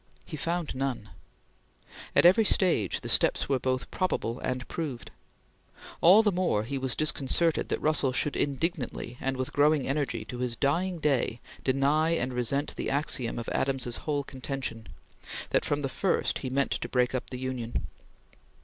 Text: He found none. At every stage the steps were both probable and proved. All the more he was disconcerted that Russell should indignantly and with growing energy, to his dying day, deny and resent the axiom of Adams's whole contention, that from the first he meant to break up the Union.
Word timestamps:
He 0.25 0.35
found 0.35 0.73
none. 0.73 1.11
At 2.15 2.25
every 2.25 2.43
stage 2.43 3.01
the 3.01 3.07
steps 3.07 3.47
were 3.47 3.59
both 3.59 3.91
probable 3.91 4.39
and 4.39 4.67
proved. 4.67 5.11
All 6.01 6.23
the 6.23 6.31
more 6.31 6.63
he 6.63 6.79
was 6.79 6.95
disconcerted 6.95 7.69
that 7.69 7.79
Russell 7.79 8.11
should 8.11 8.35
indignantly 8.35 9.19
and 9.21 9.37
with 9.37 9.53
growing 9.53 9.87
energy, 9.87 10.25
to 10.25 10.39
his 10.39 10.55
dying 10.55 10.97
day, 10.97 11.39
deny 11.63 12.15
and 12.15 12.33
resent 12.33 12.75
the 12.77 12.89
axiom 12.89 13.37
of 13.37 13.47
Adams's 13.49 13.97
whole 13.97 14.23
contention, 14.23 14.87
that 15.51 15.63
from 15.65 15.81
the 15.81 15.87
first 15.87 16.39
he 16.39 16.49
meant 16.49 16.71
to 16.71 16.89
break 16.89 17.13
up 17.13 17.29
the 17.29 17.37
Union. 17.37 17.85